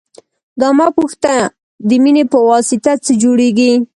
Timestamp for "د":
1.89-1.91